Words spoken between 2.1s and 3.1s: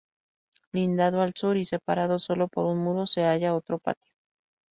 sólo por un muro